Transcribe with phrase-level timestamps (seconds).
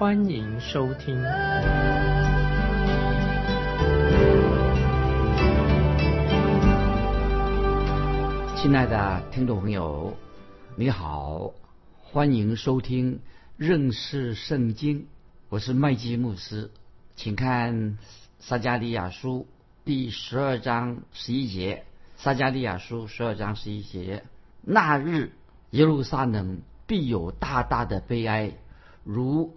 [0.00, 1.14] 欢迎收听。
[8.56, 10.16] 亲爱的听众朋友，
[10.74, 11.52] 你好，
[11.98, 13.20] 欢迎收听
[13.58, 15.06] 认识圣经，
[15.50, 16.70] 我是麦基牧师，
[17.14, 17.98] 请看
[18.38, 19.46] 撒加利亚书
[19.84, 21.84] 第十二章十一节。
[22.16, 24.24] 撒加利亚书十二章十一节：
[24.62, 25.32] 那日
[25.72, 28.54] 耶路撒冷必有大大的悲哀，
[29.04, 29.54] 如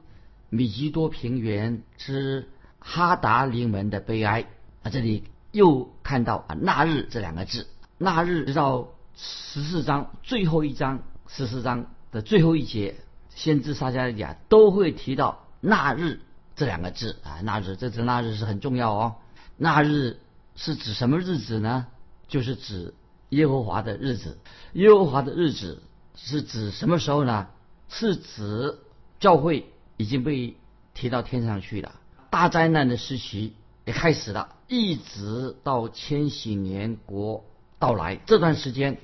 [0.53, 2.47] 米基多平原之
[2.79, 4.45] 哈达临门的悲哀。
[4.83, 7.67] 啊，这里又看到啊，那日这两个字。
[7.97, 12.95] 那日直到十四章最后一章，十四章的最后一节，
[13.29, 16.19] 先知撒加利亚都会提到那日
[16.55, 17.39] 这两个字啊。
[17.43, 19.15] 那日这次那日是很重要哦。
[19.57, 20.19] 那日
[20.55, 21.87] 是指什么日子呢？
[22.27, 22.93] 就是指
[23.29, 24.37] 耶和华的日子，
[24.73, 25.81] 耶和华的日子
[26.15, 27.47] 是指什么时候呢？
[27.89, 28.79] 是指
[29.19, 29.71] 教会
[30.03, 30.57] 已经被
[30.93, 31.95] 提到天上去了，
[32.29, 33.53] 大灾难的时期
[33.85, 37.45] 也开始了，一直到千禧年国
[37.79, 38.97] 到来这段时间，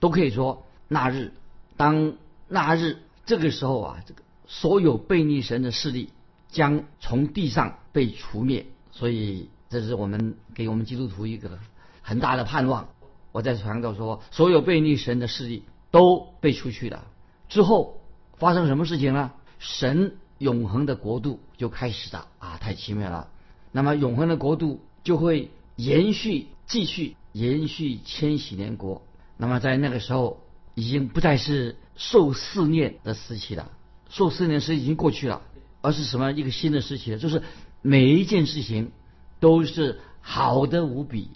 [0.00, 1.32] 都可以说那日，
[1.76, 2.14] 当
[2.48, 6.10] 那日这个时候啊，这个所有背逆神的势力
[6.48, 11.60] 将从地上被除灭，所以这是我们给我们基督徒一个。
[12.02, 12.88] 很大的盼望，
[13.30, 17.06] 我在强调说，所有背逆神的势力都被出去了。
[17.48, 18.00] 之后
[18.36, 19.30] 发生什么事情呢？
[19.60, 23.28] 神永恒的国度就开始了啊，太奇妙了。
[23.72, 29.02] 那么永恒的国度就会延续、继续延续千禧年国。
[29.36, 30.40] 那么在那个时候，
[30.74, 33.70] 已经不再是受试炼的时期了，
[34.08, 35.42] 受试炼时已经过去了，
[35.82, 37.18] 而是什么一个新的时期了？
[37.18, 37.42] 就是
[37.82, 38.90] 每一件事情
[39.38, 41.30] 都是好的无比。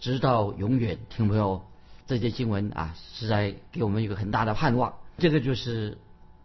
[0.00, 1.62] 直到永远，听朋友，
[2.06, 4.94] 这些经文啊，是在给我们一个很大的盼望。
[5.16, 5.96] 这个就是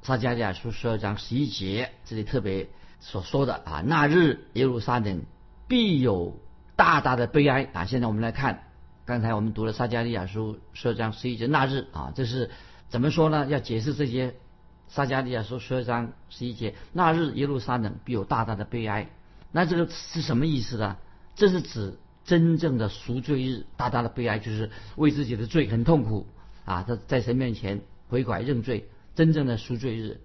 [0.02, 2.68] 撒迦利亚书十二章十一节这里特别
[3.00, 5.22] 所说的啊，那日耶路撒冷
[5.68, 6.40] 必有
[6.76, 7.86] 大大的悲哀啊。
[7.86, 8.64] 现在我们来看，
[9.06, 12.50] 刚才我们读了撒迦利亚书十二章十一节那日啊，这是
[12.90, 13.48] 怎么说呢？
[13.48, 14.36] 要解释这些
[14.88, 19.10] 撒迦利亚书十二章十一节那日耶路撒冷必有大大的悲哀，
[19.52, 20.98] 那这个是什么意思呢？
[21.36, 21.98] 这是指。
[22.26, 26.28] 真正的赎罪日，大大的悲哀就是为自己的罪很痛苦
[26.64, 26.86] 啊！
[26.88, 28.88] 他在神面前悔改认罪，
[29.20, 30.22] 真正的赎罪日。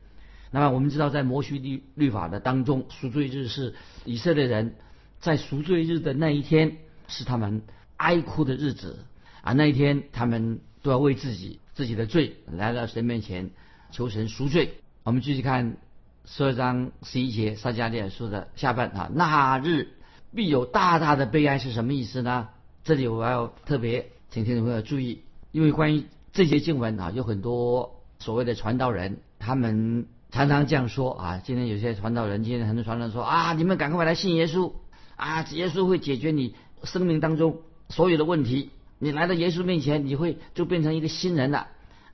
[0.53, 3.75] 那么我们知道，在摩西律律法的当中，赎罪日是
[4.05, 4.77] 以色列人
[5.19, 6.77] 在赎罪日的那一天
[7.09, 7.63] 是他们
[7.97, 9.01] 哀哭的日子
[9.43, 9.53] 啊！
[9.53, 13.51] 那一天他们都要为自己自己的罪来到神面前
[13.91, 14.75] 求神赎罪。
[15.03, 15.77] 我们继续看
[16.25, 19.89] 十二章十一节撒迦利亚书的下半啊，那日。
[20.37, 22.49] 必有大大的悲哀是什么意思呢？
[22.83, 25.21] 这里我要特别请听众朋友注意，
[25.53, 27.94] 因为关于这些经文啊，有很多
[28.25, 31.43] 所谓的传道人，他们常常这样说啊。
[31.45, 34.73] 今天有些传道人，今天很多传道人说啊，你们赶快来信耶稣
[35.17, 36.55] 啊，耶稣会解决你
[36.85, 37.59] 生命当中
[37.91, 38.71] 所有的问题。
[38.99, 41.67] 你来到耶稣面前，你会就变成一个新人了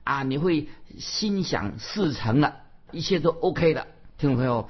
[0.03, 0.67] 啊，你会
[0.99, 2.57] 心想事成了，
[2.91, 3.87] 一切都 OK 的。
[4.17, 4.69] 听众朋友，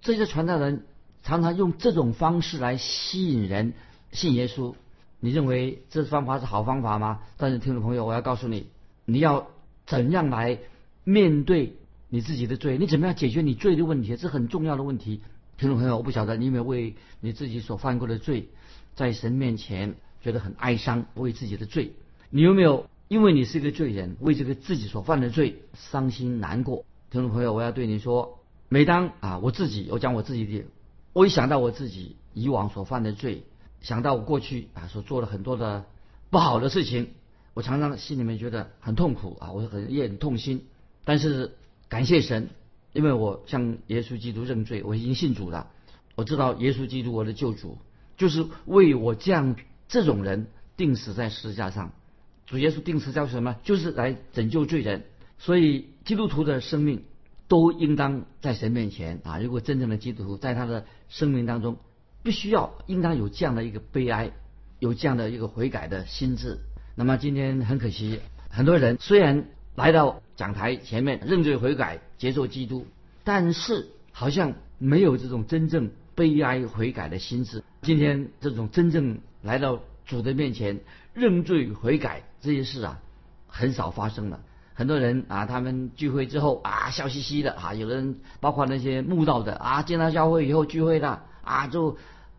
[0.00, 0.84] 这些传道人。
[1.24, 3.72] 常常用这种方式来吸引人
[4.12, 4.76] 信耶稣，
[5.18, 7.18] 你认为这方法是好方法吗？
[7.36, 8.68] 但是听众朋友，我要告诉你，
[9.04, 9.48] 你要
[9.86, 10.60] 怎样来
[11.08, 11.76] 面对
[12.08, 12.78] 你自己的罪？
[12.78, 14.16] 你怎么样解决你罪的问题？
[14.16, 15.20] 这很重要的问题。
[15.56, 18.48] 听众朋友，我不晓得你有没有为你自己所犯过的罪，
[18.96, 21.92] 在神面前觉得很哀伤，为自己的罪，
[22.28, 26.84] 你有没有因为你是一个罪人，为这个自己所犯的罪伤心难过？
[27.12, 30.64] 听众朋友，我要对你说，每当啊，我自己，我讲我自己的。
[31.12, 33.44] 我一想到我自己以往所犯的罪，
[33.80, 35.84] 想到我过去啊所做了很多的
[36.30, 37.10] 不好的事情，
[37.54, 40.64] 我常常心里面觉得很痛苦啊，我很也很痛心。
[41.06, 41.54] 但是
[41.88, 42.50] 感谢神，
[42.92, 45.70] 因为我向耶稣基督认罪，我已经信主了。
[46.16, 47.78] 我知道耶稣基督我的救主，
[48.18, 49.56] 就是为我这样
[49.88, 51.92] 这种人定死在十字架上。
[52.44, 53.56] 主耶稣定死叫什么？
[53.62, 55.06] 就是来拯救罪人。
[55.38, 57.04] 所以基督徒的生命。
[57.48, 59.38] 都应当在神面前啊！
[59.38, 61.76] 如果真正的基督徒在他的生命当中，
[62.24, 64.32] 必须要应当有这样的一个悲哀，
[64.80, 66.58] 有这样的一个悔改的心智。
[66.96, 68.18] 那么今天很可惜，
[68.50, 72.86] 很多人虽然来到讲台前面认罪悔改、接受基督，
[73.24, 77.64] 但是好像没有这种真正悲哀悔改的心智。
[77.82, 80.80] 今天这种真正来到主的面前
[81.14, 83.00] 认罪悔改这些事啊，
[83.48, 84.40] 很少发生了。
[84.74, 91.96] 很多人啊，他们聚会之后啊，笑嘻嘻的啊，有的人包括那些慕道的啊，进到教会以后聚会的啊，就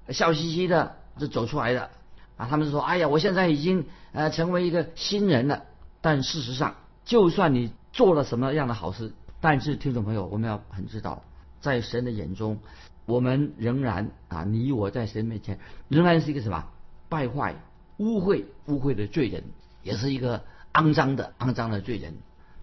[0.10, 1.90] 笑嘻嘻的就走出来的
[2.36, 5.64] 啊，他们说，哎呀，我现在已经呃成为一个新人了。
[6.00, 9.12] 但事实上，就算你做了什么样的好事，
[9.42, 11.24] 但是听众朋友，我们要很知道，
[11.62, 12.60] 在神的眼中，
[13.08, 15.58] 我们仍然啊，你我在神面前
[15.88, 16.68] 仍然是一个什么
[17.10, 17.56] 败坏、
[17.98, 19.46] 污秽、污秽的罪人，
[19.82, 22.14] 也是一个肮脏的、肮脏的罪人。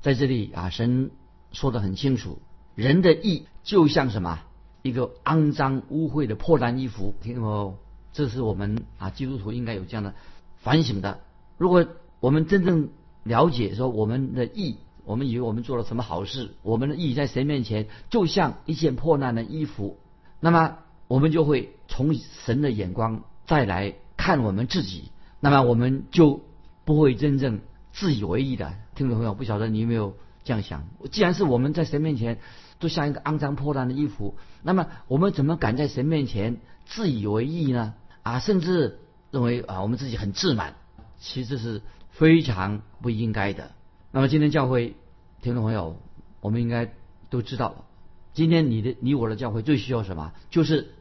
[0.02, 1.10] 在这里啊，神
[1.50, 2.38] 说的很清楚，
[2.76, 4.38] 人的义就像什么
[4.82, 7.12] 一个肮脏、污秽的破烂衣服。
[7.20, 7.76] 听懂没？
[8.12, 10.14] 这是我们啊基督徒应该有这样的
[10.58, 11.18] 反省的。
[11.58, 11.84] 如果
[12.20, 12.90] 我们真正
[13.24, 19.98] 了解说我们的义，我们以为我们做了什么好事，我们的义在神面前就像一件破烂的衣服，
[20.40, 20.78] 那么
[21.08, 25.10] 我们就会从神的眼光再来看我们自己，
[25.40, 26.42] 那么我们就
[26.84, 27.60] 不会真正
[27.92, 28.74] 自以为意的。
[28.94, 30.88] 听众朋友，不晓得你有没有这样想？
[31.10, 32.38] 既然是我们在神面前
[32.78, 37.94] 都像一个肮脏破烂的衣服，那么我们怎么敢在神面前自以为意呢？
[38.22, 39.00] 啊，甚至
[39.30, 40.74] 认为啊我们自己很自满，
[41.18, 41.82] 其实是。
[42.16, 43.72] 非常不应该的。
[44.14, 44.94] 那么今天教会
[45.42, 45.96] 听众朋友，
[46.40, 46.94] 我们应该
[47.30, 47.84] 都知道，
[48.32, 50.32] 今天你的你我的教会最需要什么？
[50.50, 50.94] 就是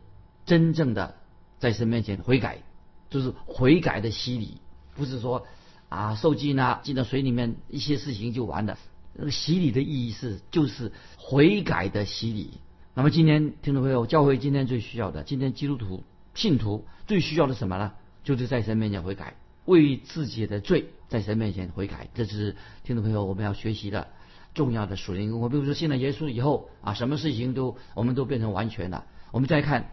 [0.48, 1.14] 真正的
[1.60, 2.64] 在神面前悔改，
[3.12, 4.58] 就是悔改的洗礼，
[4.96, 5.46] 不是说
[5.90, 8.80] 啊受浸啊进到水里面一些事情就完了。
[9.14, 12.62] 那个洗礼的意义是就是悔改的洗礼。
[12.96, 17.94] 那么今天听众朋友，教会今天最需要的，今天基督徒信徒最需要的什么呢？
[18.24, 19.36] 就是在神面前悔改。
[19.66, 24.10] 为自己的罪在神面前悔改，这是听众朋友我们要学习的
[24.54, 25.40] 重要的属灵。
[25.40, 29.06] 我比如说信了耶稣以后啊，什么事情都我们都变成完全了。
[29.32, 29.92] 我们再看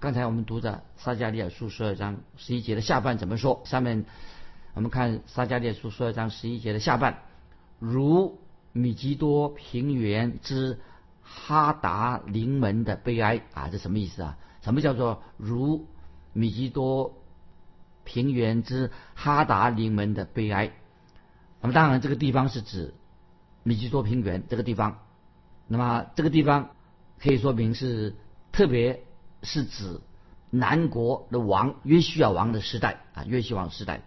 [0.00, 3.62] 刚才我们读的撒加利亚书十二章十一节的下半怎么说？
[3.64, 4.04] 下面
[4.74, 7.22] 我们看撒加利亚书十二章十一节的下半，
[7.78, 8.38] 如
[8.72, 10.80] 米吉多平原之
[11.22, 14.36] 哈达临门的悲哀啊，这什么意思啊？
[14.62, 15.86] 什么叫做如
[16.32, 17.14] 米吉多？
[18.04, 20.72] 平原之哈达临门的悲哀。
[21.60, 22.94] 那么当然，这个地方是指
[23.62, 24.98] 米基多平原这个地方。
[25.68, 26.70] 那么这个地方
[27.20, 28.16] 可以说明是，
[28.50, 29.04] 特别
[29.42, 30.00] 是指
[30.50, 34.02] 南国的王约西亚王的时代啊，约西亚王时代。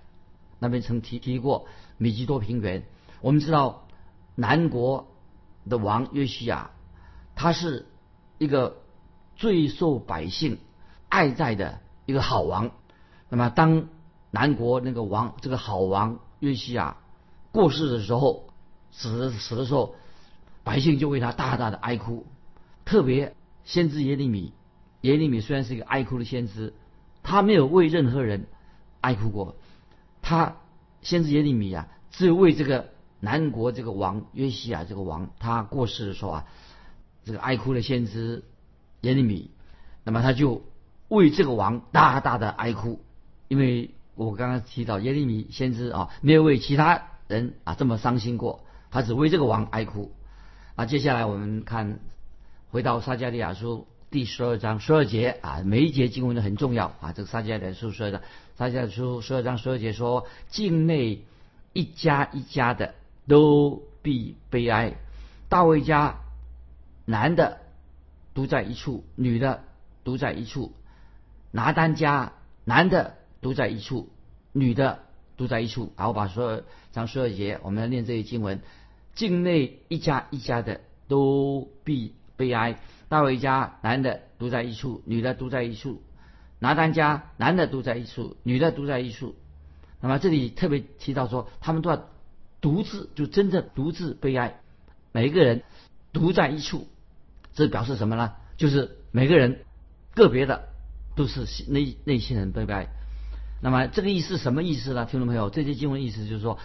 [0.59, 2.83] 那边曾提提过米基多平原。
[3.21, 3.87] 我们知道
[4.35, 5.07] 南国
[5.69, 6.71] 的王约西亚，
[7.35, 7.87] 他是
[8.37, 8.81] 一个
[9.35, 10.59] 最受百姓
[11.09, 12.71] 爱戴的一个好王。
[13.29, 13.87] 那么，当
[14.31, 16.97] 南国那个王这个好王约西亚
[17.51, 18.49] 过世的时候，
[18.91, 19.95] 死死的时候，
[20.63, 22.25] 百姓就为他大大的哀哭。
[22.85, 24.53] 特别先知耶利米，
[25.01, 26.73] 耶利米虽然是一个哀哭的先知，
[27.23, 28.45] 他没有为任何人
[29.01, 29.55] 哀哭过。
[30.21, 30.57] 他
[31.01, 32.89] 先知耶利米啊，只有为这个
[33.19, 36.45] 南国这个王约西亚这个王他过世的时候啊，
[37.23, 38.43] 这个哀哭的先知
[39.01, 39.49] 耶利米，
[40.03, 40.61] 那么他就
[41.07, 42.99] 为这个王大大的哀哭。
[43.47, 50.11] 因为我刚刚提到耶利米先知啊，没有为其他人啊这么伤心过，他只为这个王哀哭。
[50.75, 51.99] 啊，接下来我们看
[52.71, 57.11] 回到撒加利亚书第十二章十二节啊，每一节经文都很重要啊。
[57.13, 58.21] 这个撒加利亚书十二章，
[58.55, 61.21] 撒加利亚书十二章十二节说，境内
[61.73, 62.95] 一家一家的
[63.27, 64.95] 都必悲哀，
[65.49, 66.21] 大卫家
[67.05, 67.59] 男的
[68.33, 69.63] 独在一处，女的
[70.03, 70.73] 独在一处，
[71.51, 72.31] 拿单家
[72.63, 73.15] 男的。
[73.45, 74.09] 都在一处，
[74.53, 75.03] 女的
[75.37, 75.93] 都在一处。
[75.97, 78.59] 好，我把所有章十二节，我们来念这些经文。
[79.13, 82.79] 境内一家一家的都必悲哀。
[83.07, 86.01] 大卫家男的都在一处，女的都在一处。
[86.57, 89.35] 拿单家男的都在一处，女的都在一处。
[90.01, 92.09] 那么这里特别提到说，他们都要
[92.61, 94.59] 独自，就真正独自悲哀。
[95.11, 95.61] 每一个人
[96.13, 96.87] 独在一处，
[97.53, 98.33] 这表示什么呢？
[98.57, 99.65] 就是每个人
[100.15, 100.63] 个别的
[101.15, 102.87] 都是内内心很悲哀。
[103.61, 105.05] 那么这个意思什么意思呢？
[105.05, 106.59] 听众朋友，这些经文意思就是说，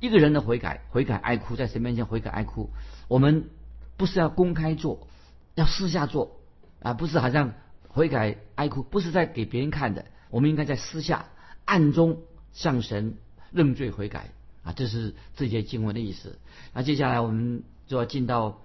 [0.00, 2.70] 一个人的悔改、悔改哀哭，在神面前悔改哀哭，
[3.08, 3.50] 我们
[3.96, 5.06] 不是要公开做，
[5.54, 6.40] 要私下做
[6.80, 7.52] 啊，不是好像
[7.88, 11.26] 悔改哀哭，不是在给别人看的，我们应该在私下
[11.64, 12.22] 暗中
[12.52, 13.16] 向神
[13.50, 14.30] 认罪悔改
[14.62, 16.38] 啊，这是这些经文的意思。
[16.72, 18.62] 那接下来我们就要进到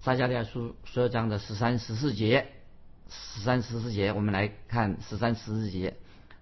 [0.00, 2.46] 撒迦利亚书十二章的十三、十四节，
[3.08, 5.96] 十三、十四节，我们来看十三、十四节。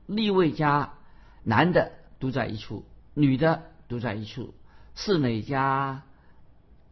[0.07, 0.95] 立位家
[1.43, 2.85] 男的都在一处，
[3.15, 4.55] 女的都在一处；
[4.95, 6.03] 四美家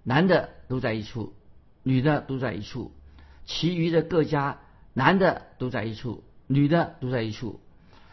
[0.03, 1.35] 男的都在一处，
[1.83, 2.93] 女的都在一处；
[3.45, 4.59] 其余的各家
[4.93, 7.61] 男的都在一处，女的都在一处。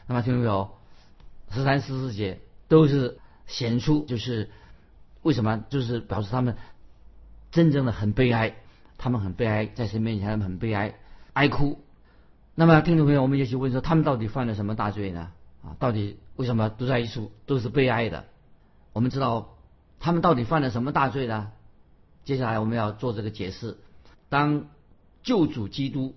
[0.08, 0.78] 那么听众朋友，
[1.52, 4.50] 十三、十四节都是显出，就是
[5.22, 5.64] 为什么？
[5.70, 6.58] 就是表示他们
[7.52, 8.56] 真正的很悲哀，
[8.98, 10.96] 他们很悲哀，在神面前他们很悲哀，
[11.34, 11.84] 哀哭。
[12.62, 15.32] 那么听众朋友，我们也许问说，他们到底犯了什么大罪呢？
[15.64, 18.26] 啊，到底为什么都在一处，都是悲哀的？
[18.94, 19.58] 我们知道
[20.00, 21.52] 他们到底犯了什么大罪呢？
[22.24, 23.80] 接下来我们要做这个解释。
[24.30, 24.68] 当
[25.24, 26.14] 救主基督，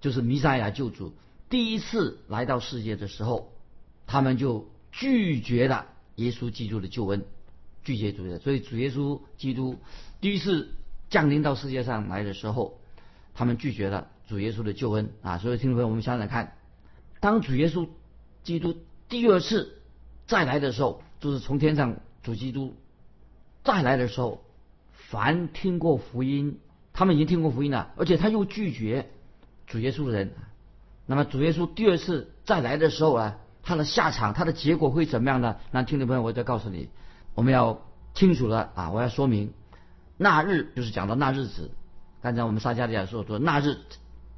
[0.00, 1.12] 就是弥赛亚救主，
[1.50, 3.52] 第一次来到世界的时候，
[4.06, 7.26] 他们就拒绝了耶稣基督的救恩，
[7.82, 8.38] 拒绝主的。
[8.38, 9.76] 所以主耶稣基督
[10.22, 10.70] 第一次
[11.10, 12.80] 降临到世界上来的时候，
[13.34, 15.38] 他们拒绝了主耶稣的救恩啊。
[15.38, 16.56] 所以听众朋友，我们想想看，
[17.20, 17.88] 当主耶稣
[18.42, 18.76] 基督
[19.08, 19.82] 第二次
[20.26, 22.74] 再来的时候，就是从天上主基督
[23.62, 24.44] 再来的时候，
[24.92, 26.58] 凡听过福音，
[26.92, 29.10] 他们已经听过福音了，而且他又拒绝
[29.66, 30.32] 主耶稣的人，
[31.06, 35.56] 那么主耶稣第二次再来的时候呢，他的下场，他的结果会怎么样呢？
[35.70, 36.88] 那听众朋友，我再告诉你，
[37.34, 37.82] 我们要
[38.14, 39.52] 清楚了啊，我要说明，
[40.16, 41.70] 那日就是讲到那日子，
[42.22, 43.78] 刚才我们撒加利亚说说那日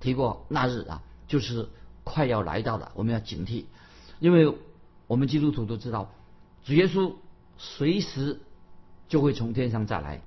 [0.01, 1.69] 提过那日啊，就是
[2.05, 3.65] 快要来到了，我们要警惕，
[4.21, 4.57] 因为
[5.07, 6.13] 我们基督徒都知道，
[6.65, 7.15] 主耶稣
[7.59, 8.41] 随时
[9.09, 10.23] 就会从天上再来。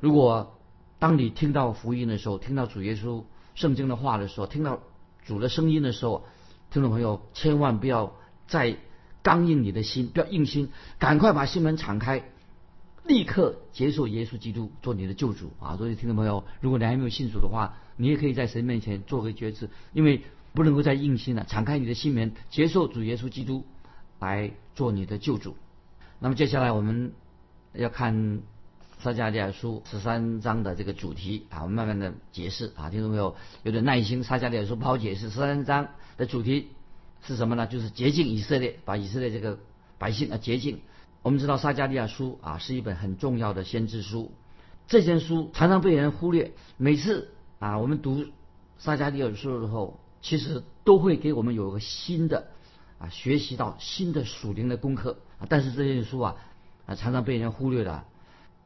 [0.00, 0.58] 如果
[0.98, 4.80] 当你听到福音的时候，听到主耶稣圣经的话的时候，听到
[5.24, 6.24] 主的声音的时候，
[6.70, 8.14] 听众朋友千万不要
[8.46, 8.76] 再
[9.22, 12.30] 刚硬你的心，不要硬心，赶快把心门敞开，
[13.04, 15.76] 立刻接受耶稣基督做你的救主啊！
[15.76, 20.22] 所以听众朋友，如果你还没有信主的话，你也可以在神面前做个决志，因为
[20.52, 23.64] 不能够再硬心了，敞开你的心门，接受主耶稣基督
[24.18, 25.56] 来做你的救主。
[26.18, 27.12] 那么接下来我们
[27.72, 28.42] 要看。
[29.00, 34.24] 撒迦利亚书十三章的这个主题啊，我们慢慢的解释啊，听众朋友有点耐心。
[34.24, 36.68] 撒迦利亚书不好解释，十三章的主题
[37.22, 37.66] 是什么呢？
[37.66, 39.58] 就是洁净以色列，把以色列这个
[39.98, 40.80] 百姓啊洁净。
[41.20, 44.32] 我们知道撒迦利亚书啊是一本很重要的先知书，
[44.86, 46.52] 这些书常常被人忽略。
[46.78, 47.28] 每次
[47.64, 48.26] 啊我们读
[48.76, 52.48] 撒迦利亚书的时候，其实都会给我们有一个新的
[52.98, 55.46] 啊学习到新的属灵的功课啊。
[55.48, 56.36] 但是这些书啊
[56.84, 58.04] 啊常常被人忽略了。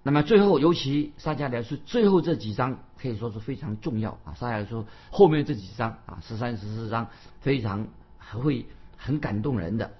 [0.03, 4.35] 那么最后，尤其撒迦利亚书最后这几章可以说是非常重要啊。
[4.35, 7.07] 撒迦利亚书后面这几章啊，十三、十四章
[7.41, 7.87] 非常
[8.19, 9.93] 还会很感动人的。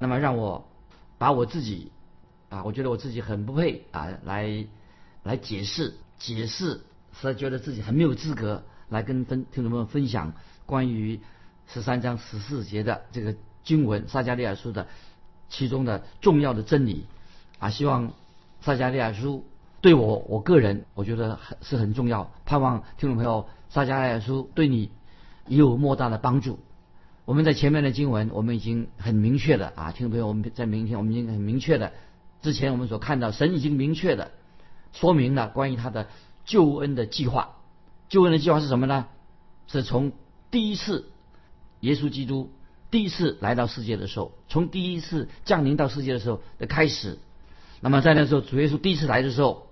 [0.00, 0.66] 那么让我
[1.18, 1.92] 把我自己
[2.48, 4.66] 啊，我觉得我自己很不配啊，来
[5.22, 6.80] 来解释解释，
[7.12, 10.34] 实在觉得自己很没有资格来跟分听众朋友分享
[10.66, 11.20] 关于
[11.66, 14.86] 十三章十四节的这个经文撒迦利亚书的
[15.48, 17.06] 其中的重要的真理
[17.58, 18.12] 啊，希望。
[18.62, 19.46] 撒加利亚书
[19.80, 22.30] 对我我个人，我觉得很是很重要。
[22.44, 24.90] 盼望听众朋友，撒加利亚书对你
[25.46, 26.58] 也有莫大的帮助。
[27.24, 31.94] 我们在前面的经文，我们已经很明确的啊，听众朋友，我们在明天我们已经很明确的，
[32.42, 34.30] 之前我们所看到，神已经明确的
[34.92, 36.08] 说明了关于他的
[36.50, 37.50] 救恩的计划。
[38.08, 39.06] 救恩的计划是什么呢？
[39.68, 40.10] 是从
[40.50, 41.08] 第一次
[41.78, 42.50] 耶稣基督
[42.90, 47.20] 第一次来到世界的时候，从第一次降临到世界的时候的开始。
[47.80, 49.68] 那么在那时候，主耶稣第一次来的时候，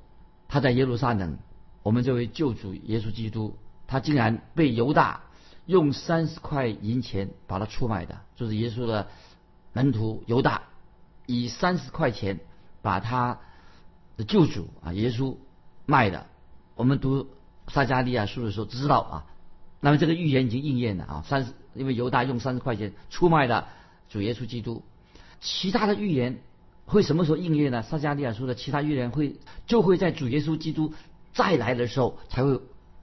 [0.47, 1.39] 他在耶路撒冷，
[1.83, 3.57] 我们这位救主耶稣基督，
[3.89, 5.23] 他竟然被犹大
[5.67, 9.09] 用三十块银钱把他出卖的，就是耶稣的
[9.73, 10.63] 门徒犹大
[11.27, 12.39] 以三十块钱
[12.83, 13.41] 把他
[14.17, 15.35] 的救主啊耶稣
[15.87, 16.27] 卖的。
[16.79, 17.27] 我们读
[17.67, 19.27] 撒加利亚书的时候知道啊，
[19.81, 23.69] 那么这个预言已经应验了啊，三十因为犹大用三十块钱出卖了
[24.09, 24.83] 主耶稣基督，
[25.41, 26.39] 其他的预言。
[26.91, 27.83] 会什么时候应验呢？
[27.83, 30.95] 撒加利亚书的其他预言会就会在主耶稣基督
[31.35, 32.63] 再来的时候才会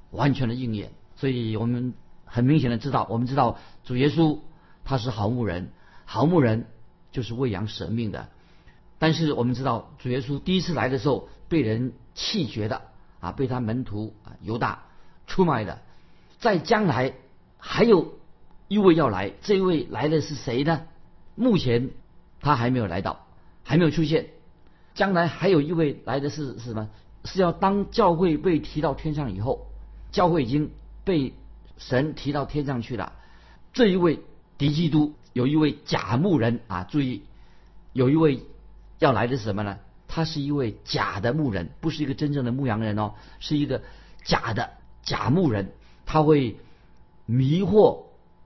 [0.10, 0.91] 完全的应验。
[1.15, 1.94] 所以我们
[2.25, 4.39] 很明显的知道，我们知道主耶稣
[4.86, 5.70] 他是好牧人，
[6.05, 6.65] 好牧人
[7.12, 8.29] 就是喂养舍命的。
[8.98, 12.82] 但是我们知道主耶稣第一次来的时候被人弃绝的
[13.25, 14.84] 啊，被他门徒啊犹大
[15.27, 15.79] 出卖的。
[16.39, 17.13] 在将来
[17.58, 18.17] 还有
[18.67, 20.84] 一位要来，这一位来的是谁呢？
[21.36, 21.89] 目前
[22.39, 23.25] 他还没有来到。
[23.67, 24.27] 还没有出现，
[24.94, 26.88] 将来还有一位来的是是什么？
[27.24, 29.65] 是要当教会被提到天上以后，
[30.12, 30.70] 教会已经
[31.03, 31.34] 被
[31.79, 33.13] 神提到天上去了。
[33.74, 34.20] 这一位
[34.60, 37.24] 敌基督有一位假牧人啊，注意，
[37.91, 38.44] 有一位
[39.00, 39.79] 要来的是什么呢？
[40.15, 43.81] 他是一位假的牧人，不是一个真正的牧羊人哦，是一个
[44.24, 44.72] 假的
[45.03, 45.74] 假牧人，
[46.05, 46.57] 他会
[47.25, 48.03] 迷惑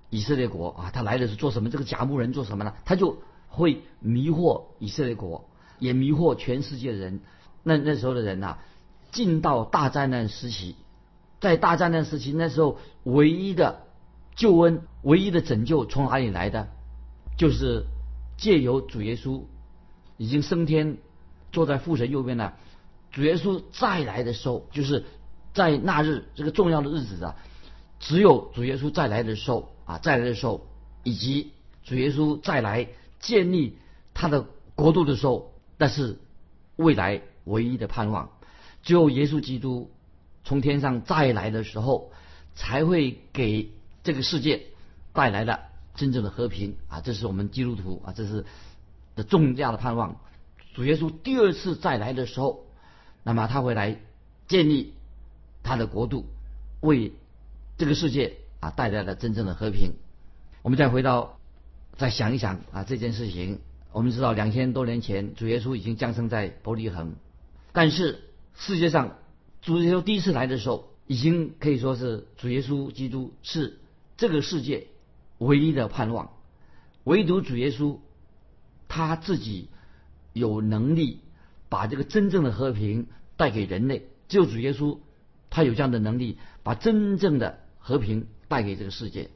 [0.10, 0.90] 以色列国啊。
[0.92, 1.70] 他来的是做什么？
[1.70, 2.74] 这个假牧人做什么呢？
[2.86, 3.22] 他就。
[3.52, 5.50] 会迷惑以色列国，
[5.80, 7.20] 也迷惑全世界的人。
[7.64, 8.60] 那那时候的人呐，
[9.12, 10.76] 进到大灾难时期，
[11.42, 13.88] 在大灾难时期，那时候唯一的
[14.36, 16.68] 救恩唯一的拯救从哪里来的？
[17.38, 17.88] 就是
[18.38, 19.42] 借由主耶稣
[20.18, 21.00] 已经升天，
[21.52, 22.54] 坐在父神右边呢。
[23.12, 25.04] 主耶稣再来的时候，就是
[25.54, 27.36] 在那日这个重要的日子啊，
[28.00, 30.68] 只有主耶稣再来的时候啊，再来的时候，
[31.04, 31.52] 以及
[31.84, 32.88] 主耶稣再来
[33.20, 33.78] 建立
[34.14, 36.20] 他的国度的时候，那是
[36.76, 38.30] 未来唯一的盼望。
[38.84, 39.92] 只有耶稣基督
[40.44, 42.12] 从天上再来的时候，
[42.54, 43.72] 才会给
[44.04, 44.68] 这个世界
[45.14, 45.62] 带来了
[45.96, 47.02] 真正的和平啊！
[47.02, 48.46] 这是我们基督徒啊，这是
[49.16, 50.22] 的重要的盼望。
[50.74, 52.66] 主耶稣第二次再来的时候。
[53.22, 54.00] 那么他会来
[54.48, 54.94] 建立
[55.62, 56.26] 他的国度，
[56.80, 57.12] 为
[57.78, 59.92] 这个世界啊带来了真正的和平。
[60.62, 61.38] 我们再回到
[61.98, 63.60] 再想一想啊这件事情，
[63.92, 67.16] 我们知道两千多年前主耶稣已经降生在伯利恒，
[67.74, 68.24] 但是
[68.56, 69.18] 世界上
[69.62, 73.80] 主耶稣第一次来的时候，已经可以说是主耶稣基督是
[74.18, 74.88] 这个世界
[75.40, 76.32] 唯一的盼望，
[77.04, 77.98] 唯独主耶稣
[78.88, 79.68] 他自己
[80.34, 81.22] 有能力。
[81.72, 83.06] 把这个真正的和平
[83.38, 84.98] 带给人类，只有主耶稣，
[85.52, 89.30] 他有这样的能力，把真正的和平带给这个世界。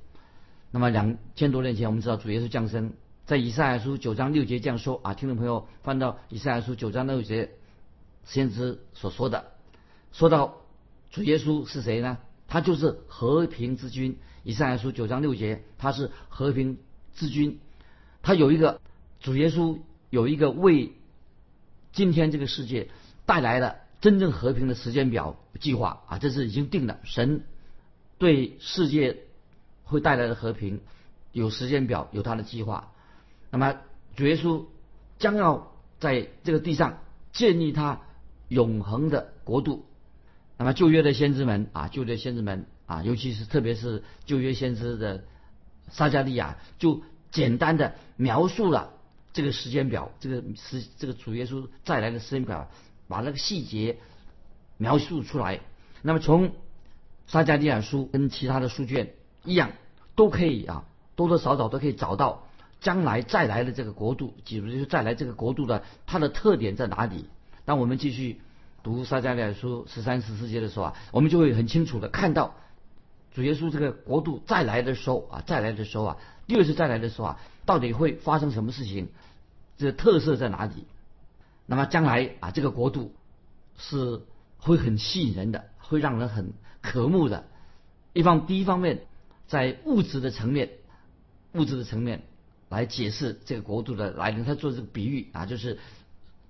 [0.71, 2.93] 那么两千多年前，我们知道主耶稣降生，
[3.27, 7.51] 在以赛亚书九章六节这样说啊，听众朋友翻到以赛亚书九章六节，
[8.25, 9.51] 先知所说的，
[10.12, 10.57] 说到
[11.12, 12.17] 主耶稣是谁呢？
[12.47, 14.17] 他就是和平之君。
[14.43, 16.79] 以赛亚书九章六节，他是和平
[17.13, 17.59] 之君，
[18.23, 18.81] 他有一个
[19.19, 19.77] 主耶稣
[20.13, 20.93] 有一个为。
[21.91, 22.89] 今天这个世界
[23.27, 27.00] 带来了真正和平的时间表计划啊，这是已经定了。
[27.03, 27.43] 神
[28.17, 29.17] 对世界
[29.84, 30.82] 会带来的和平
[31.32, 32.91] 有时间表，有他的计划。
[33.51, 33.75] 那么
[34.15, 34.65] 主耶稣
[35.20, 37.00] 将要在这个地上
[37.32, 38.01] 建立他
[38.48, 39.86] 永恒的国度。
[40.58, 45.24] 那么旧约的先知们啊，旧约先知们啊，尤其是特别是旧约先知的
[45.92, 48.94] 撒加利亚，就简单的描述了。
[49.33, 52.69] 这个时间表，这个时这个主耶稣再来的时间表，
[53.07, 53.98] 把那个细节
[54.77, 55.59] 描述出来。
[56.03, 56.51] 那么从
[57.25, 59.72] 撒加利亚书跟其他的书卷一样，
[60.15, 62.48] 都可以啊，多多少少都可以找到
[62.79, 67.25] 将来再来的这个国度，比如就是再来这个国度的它的特点在哪里。
[67.65, 68.41] 当我们继续
[68.83, 72.55] 读撒加利亚书十三十四节的时候啊，我们就会很清楚的看到
[73.33, 79.09] 主耶稣这个国度再来的时候啊，再来的时候啊，第二次再来的时候啊，到底会发生什么事情？
[79.77, 80.85] 这特色在哪里？
[81.65, 83.13] 那么将来啊，这个国度
[83.77, 84.21] 是
[84.57, 87.45] 会很吸引人的，会让人很渴慕的。
[88.13, 89.05] 一方第一方面，
[89.47, 90.69] 在物质的层面，
[91.53, 92.23] 物质的层面
[92.69, 94.45] 来解释这个国度的来临。
[94.45, 95.79] 他做这个比喻啊，就是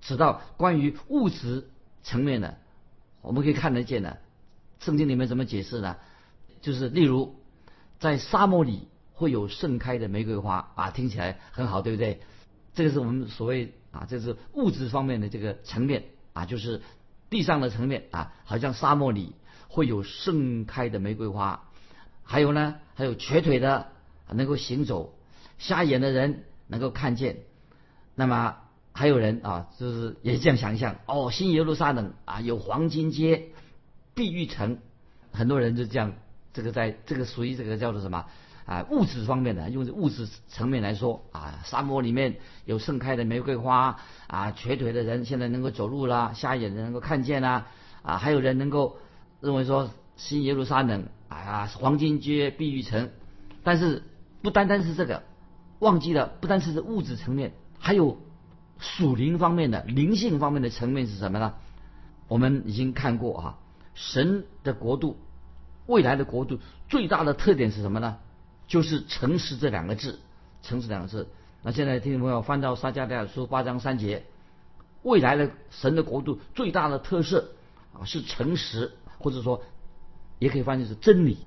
[0.00, 1.68] 指到关于物质
[2.02, 2.58] 层面的，
[3.22, 4.18] 我们可以看得见的。
[4.80, 5.96] 圣经里面怎么解释呢？
[6.60, 7.36] 就是例如
[7.98, 12.20] 在沙漠里会有盛开的玫瑰花啊，听起来很好，对不对？
[12.74, 16.82] 这个是我们所谓啊，这是物质方面的这个层面啊，就是
[17.30, 19.36] 地上的层面啊，好像沙漠里
[19.68, 21.68] 会有盛开的玫瑰花，
[22.24, 23.86] 还有呢，还有瘸腿的
[24.28, 25.16] 能够行走，
[25.58, 27.38] 瞎眼的人能够看见，
[28.16, 28.56] 那么
[28.92, 33.50] 还有人啊，就是也这样想象哦，新耶路撒冷啊，有黄金街、
[34.14, 34.78] 碧玉城，
[35.30, 36.14] 很多人就这样，
[36.52, 38.26] 这个在这个属于这个叫做什么？
[38.66, 47.66] 啊，物质方面的，用物质层面来说啊，沙漠里面有盛开的玫瑰花啊，瘸腿的人现在能够走路啦，瞎眼的能够看见啦，
[48.02, 48.96] 啊，还有人能够
[49.40, 53.10] 认为说新耶路撒冷啊，黄金街、碧玉城，
[53.62, 54.02] 但是
[54.40, 55.22] 不单单是这个，
[55.80, 58.18] 忘记了不单是物质层面，还有
[58.78, 61.54] 属灵方面的、灵性方面的层面是什么呢？
[62.28, 63.58] 我们已经看过啊，
[63.92, 65.18] 神的国度，
[65.84, 68.16] 未来的国度最大的特点是什么呢？
[68.66, 70.20] 就是诚实这两个字，
[70.62, 71.28] 诚实两个字。
[71.62, 74.24] 那现在听众朋友翻到撒迦利亚书八章三节，
[75.02, 77.52] 未来的神的国度最大的特色
[77.92, 79.62] 啊是诚实，或者说
[80.38, 81.38] 也可以翻译是真理。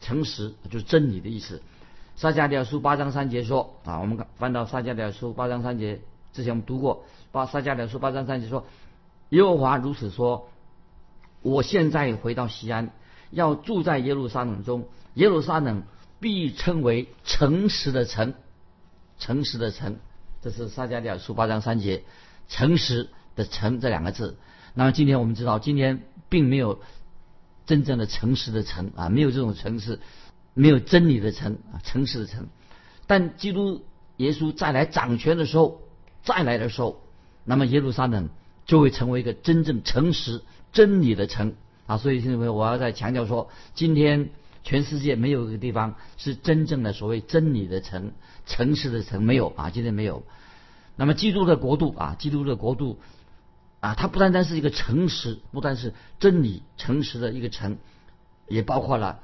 [0.00, 1.62] 诚实就是真理的意思。
[2.16, 6.00] 撒迦利亚书八章三节说啊，我们翻到撒迦利亚书八章三节，
[6.32, 7.04] 之前我们读过。
[7.32, 8.64] 八撒迦利亚书八章三节说，
[9.28, 10.48] 耶和华如此说：
[11.42, 12.90] 我现在回到西安，
[13.30, 15.82] 要住在耶路撒冷中，耶路撒冷。
[16.20, 18.34] 必称为诚实的诚，
[19.18, 19.96] 诚实的诚，
[20.42, 22.04] 这是撒迦利亚书八章三节，
[22.46, 24.36] 诚实的诚这两个字。
[24.74, 26.80] 那么今天我们知道，今天并没有
[27.64, 29.98] 真正的诚实的诚啊，没有这种诚实，
[30.52, 32.48] 没有真理的诚啊，诚实的诚。
[33.06, 33.82] 但基督
[34.18, 35.80] 耶稣再来掌权的时候，
[36.22, 37.02] 再来的时候，
[37.44, 38.28] 那么耶路撒冷
[38.66, 41.54] 就会成为一个真正诚实真理的城
[41.86, 41.96] 啊。
[41.96, 44.28] 所以现在我要再强调说，今天。
[44.62, 48.12] 全世界没有一个地方是真正的所谓真理的城、
[48.46, 50.22] 诚实的城，没有啊，今天没有。
[50.96, 52.98] 那么基督的国度啊，基督的国度
[53.80, 57.78] 啊，它不单单是一个诚实，不单是真理、诚实的一个城，
[58.48, 59.20] 也包括了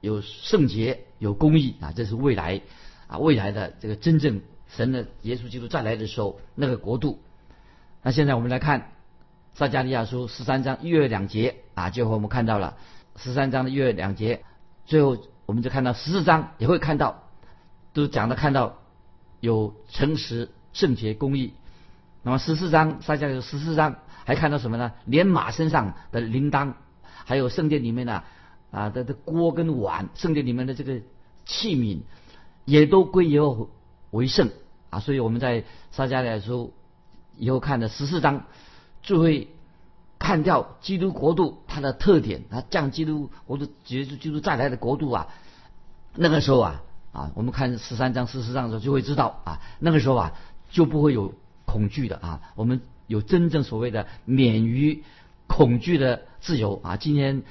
[0.00, 2.60] 有圣洁、有公义啊，这是未来
[3.06, 7.18] 啊未来的这个真正神的耶稣基督再来的时候那个国度。
[8.02, 8.92] 那现在我们来看
[9.54, 12.76] 撒加利亚书十三章一月两节啊，最后我们看到了
[13.16, 14.44] 十三章的一月两节，
[14.86, 17.24] 最后我们就看到十四章也会看到，
[17.92, 18.78] 都讲的看到
[19.40, 20.50] 有诚实。
[20.72, 21.52] 圣洁公义，
[22.22, 24.92] 那么十四章，撒迦有十四章还看到什么呢？
[25.04, 28.22] 连马身上的铃铛，还有圣殿里面的
[28.70, 31.00] 啊的的锅跟碗，圣殿里面的这个
[31.44, 32.02] 器皿，
[32.64, 33.68] 也都归耶和
[34.12, 34.48] 为圣
[34.90, 35.00] 啊。
[35.00, 36.72] 所以我们在撒迦的时候
[37.36, 38.44] 以后看的十四章，
[39.02, 39.48] 就会
[40.20, 45.26] 看掉基督国度它的特点，它降基督国度，结束基督再来的国度啊。
[46.14, 50.32] 那个时候啊啊，我们看十三章、十四章的时候就会知道啊，那个时候啊。
[50.72, 51.34] 就不会有
[51.66, 52.40] 恐惧的啊！
[52.54, 55.02] 我们有真正所谓的免于
[55.48, 56.96] 恐惧的自由啊！
[56.96, 57.42] 今天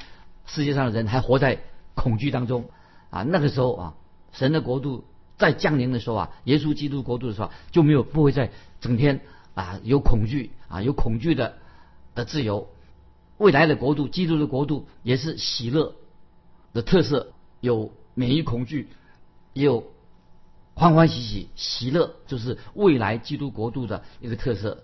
[0.46, 1.60] 世界上的人还活在
[1.96, 2.70] 恐惧当中
[3.10, 3.24] 啊！
[3.24, 3.94] 那个时候啊，
[4.32, 5.04] 神的国度
[5.38, 9.20] 在降临的时候啊，耶稣基督国度的时候就没有不会再整天
[9.54, 11.58] 啊有恐惧啊有恐惧的
[12.20, 12.68] 的自由。
[13.38, 15.96] 未来的国度，基督的国度也是喜乐
[16.74, 18.90] 的特色，有免于恐惧，
[19.54, 19.86] 也有。
[20.76, 24.84] 欢欢喜喜，喜乐就是未来基督国度的一个特色。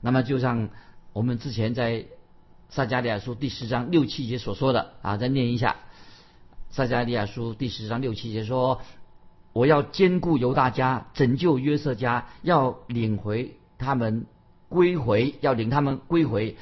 [0.00, 0.68] 那么，就像
[1.12, 2.06] 我们之前在
[2.68, 5.76] 撒加利亚书第十章六七节所说的啊，再念一下。
[6.70, 8.82] 撒加利亚书第十章六七节说
[9.52, 14.26] ：“我要兼顾犹大家，拯救约瑟家，要领回他们
[14.72, 16.56] 归回，要领他们归回。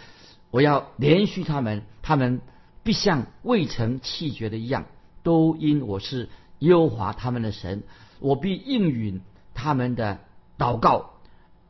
[0.50, 2.40] 我要连续他们，他们
[2.82, 4.86] 必像未曾弃绝的一样，
[5.22, 7.82] 都因我是优华他们的神。”
[8.20, 9.22] 我必应允
[9.54, 10.18] 他们的
[10.58, 11.12] 祷告，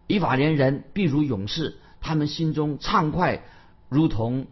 [0.09, 3.45] 以法连人必如勇士，他们心中畅快，
[3.89, 4.47] 如同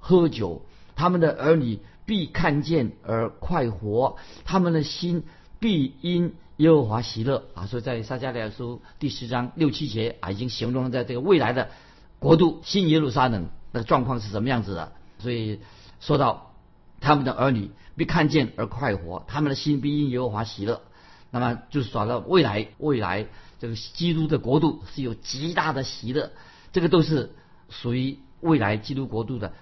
[0.00, 0.62] 喝酒；
[0.96, 5.22] 他们的儿女必看见而快活，他们的心
[5.60, 7.66] 必因耶和华喜乐啊！
[7.66, 11.68] 所以在撒迦利亚书第十章六七节啊，已经形容在这个未来的
[12.18, 14.92] 国度新耶路撒冷的状况是什么样子的。
[15.18, 15.60] 所以
[16.00, 16.54] 说到
[17.00, 20.80] 他们的儿女必看见而快活，他们的心必因耶和华喜乐。
[21.30, 23.26] 那么就是说到未来，未来
[23.58, 26.32] 这个基督的国度是有极大的喜乐，
[26.72, 27.32] 这个都是
[27.68, 29.52] 属于未来基督国度的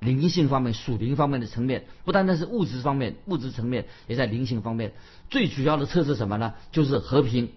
[0.00, 4.92] 灵性方面、属灵方面的层面，不单单是物质方面，物质层面也在灵性方面。
[5.28, 6.54] 最主要的特色什么呢？
[6.72, 7.52] 就是和平。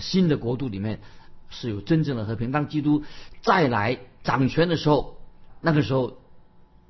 [0.00, 1.00] 新的国度里面
[1.48, 2.52] 是有真正的和平。
[2.52, 3.02] 当基督
[3.42, 5.16] 再来掌权的时候，
[5.60, 6.18] 那个时候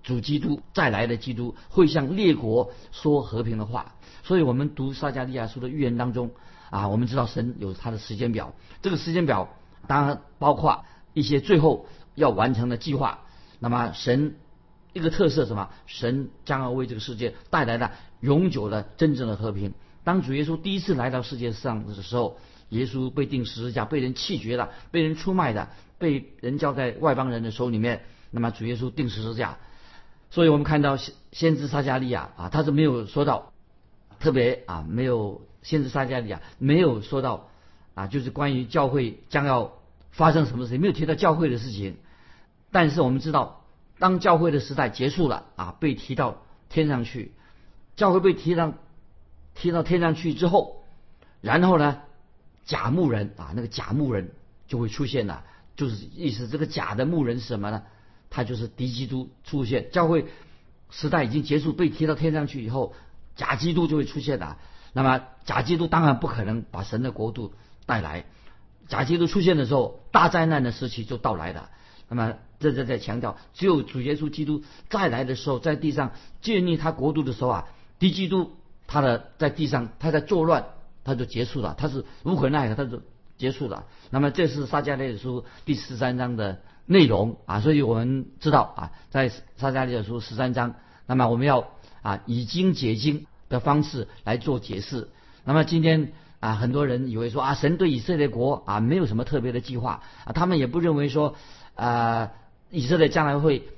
[0.02, 3.94] 主基督再来的基督会向列国说和平的话。
[4.24, 6.32] 所以我们读撒加利亚书的预言当中
[6.68, 8.52] 啊，我们知道神有他的时间表。
[8.82, 13.20] 这个时间表当然包括一些最后要完成的计划。
[13.58, 14.36] 那么神
[14.98, 15.70] 一个特色什么？
[15.86, 19.72] 神将要为这个世界带来的永久的真正的和平。
[20.04, 22.38] 当主耶稣第一次来到世界上的时候，
[22.70, 28.02] 耶稣被钉十字架，被人弃绝了，被人出卖的，被人交在外邦人的手里面。
[28.30, 29.58] 那么主耶稣钉十字架，
[30.30, 33.52] 所以我们看到先先知撒加利亚啊，他是没有说到。
[34.20, 37.50] 特别啊，没有先知撒迦利亚没有说到
[37.94, 39.74] 啊，就是关于教会将要
[40.10, 41.98] 发生什么事情，没有提到教会的事情。
[42.72, 43.64] 但是我们知道，
[43.98, 47.32] 当教会的时代结束了啊，被提到天上去，
[47.96, 48.74] 教会被提上
[49.54, 50.84] 提到天上去之后，
[51.40, 52.00] 然后呢，
[52.64, 54.32] 假牧人啊，那个假牧人
[54.66, 55.44] 就会出现了，
[55.76, 57.82] 就是意思这个假的牧人是什么呢？
[58.30, 60.26] 他就是敌基督出现，教会
[60.90, 62.94] 时代已经结束，被提到天上去以后。
[63.36, 64.56] 假基督就会出现的，
[64.92, 67.54] 那么假基督当然不可能把神的国度
[67.86, 68.24] 带来。
[68.88, 71.70] 假基督出现的时候，大灾难的时期就到来了。
[72.08, 77.68] 那么这这在强调，只有主耶稣基督再来的时候，在地上建立他国度的时候啊，
[77.98, 78.52] 敌基督
[78.86, 80.66] 他的在地上他在作乱，
[81.04, 83.02] 他就结束了，他是无可奈何，他就
[83.36, 83.84] 结束了。
[84.10, 90.74] 那么这是撒迦利亚书第十三章的内容啊，所以我们知道啊，在撒迦利亚书十三章，
[91.06, 91.68] 那么我们要。
[92.00, 95.08] 啊，以经解经的方式来做解释。
[95.44, 101.34] 那么今天啊，很多人以为说啊，神对以色列国啊没有什么特别的计划啊，他们也不认为说
[101.74, 102.30] 啊，
[102.70, 103.68] 以色列将来会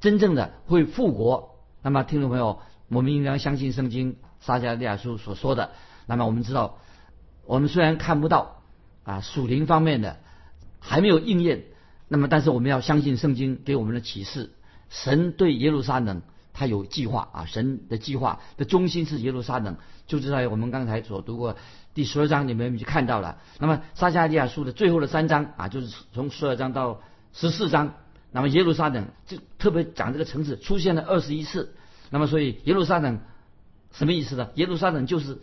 [0.00, 1.56] 真正的会复国。
[1.82, 5.70] 那么听众朋友，我们应当相信圣经撒迦利亚书所说的。
[6.06, 6.78] 那么我们知道，
[7.44, 8.62] 我们虽然看不到
[9.04, 10.18] 啊属灵方面的
[10.80, 11.64] 还没有应验，
[12.08, 14.50] 那么但是我们要相信圣经给我们的启示，
[14.88, 16.22] 神对耶路撒冷。
[16.54, 21.56] 他有计划啊，神的计划的中心是耶路撒冷，就是在我们刚才所读过
[21.94, 23.38] 第十二章里面就看到了。
[23.58, 27.00] 那么撒迦利亚书的最后的三章啊，就是从十二章到
[27.32, 27.94] 十四章，
[28.32, 31.74] 那么耶路撒冷就特别讲这个城市出现了二十一次。
[32.10, 33.20] 那么所以耶路撒冷
[33.92, 34.48] 什么意思呢？
[34.54, 35.38] 耶路撒冷就是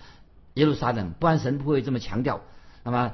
[0.56, 2.42] 耶路撒冷，不然神不会这么强调。
[2.84, 3.14] 那么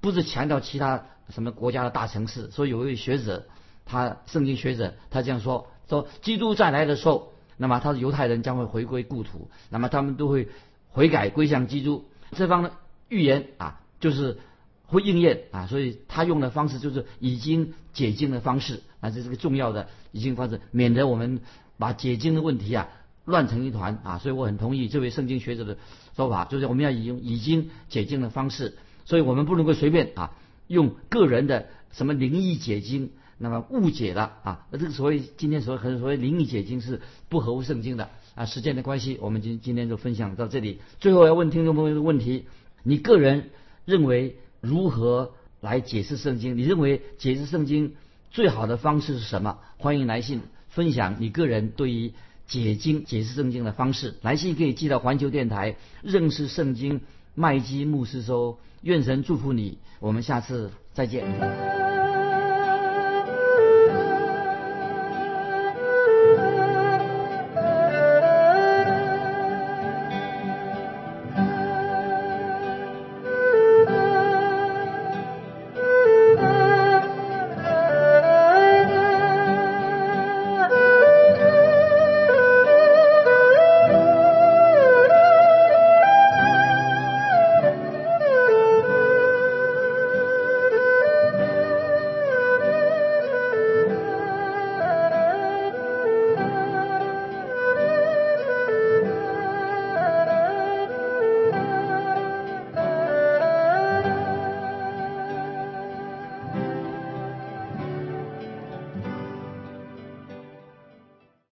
[0.00, 2.50] 不是强调其他什么国家的大城市。
[2.50, 3.46] 所以有一位学者，
[3.84, 5.68] 他圣经学者，他这样说。
[5.88, 10.48] 说基督再来的时候，那么他的犹太人将会回归故土，那么他们都会
[10.90, 12.04] 悔改归向基督。
[12.32, 12.72] 这方的
[13.08, 14.38] 预言啊，就是
[14.84, 21.40] 会应验啊，所以他用的方式就是已经解经的方式啊，这是个重要的已经方式，免得我们
[21.78, 22.88] 把解经的问题啊
[23.24, 24.18] 乱成一团啊。
[24.18, 25.76] 所以我很同意这位圣经学者的
[26.16, 30.32] 说法，就是我们要用已经解经的方式，所以我们不能够随便啊
[30.66, 33.10] 用个人的什么灵异解经。
[33.40, 38.46] 那么误解了啊，那这个所谓今天所谓很所谓灵异解经是不合乎圣经的啊。
[38.46, 40.80] 时间的关系，我们今今天就分享到这里。
[40.98, 42.46] 最后要问听众朋友的问题：
[42.82, 43.50] 你个人
[43.84, 46.56] 认为如何来解释圣经？
[46.56, 47.94] 你认为解释圣经
[48.30, 49.58] 最好的方式是什么？
[49.78, 52.12] 欢迎来信分享你个人对于
[52.46, 54.14] 解经解释圣经的方式。
[54.22, 57.00] 来信可以寄到环球电台认识圣经
[57.34, 58.58] 麦基牧师收。
[58.82, 61.87] 愿神祝福你，我们下次再见。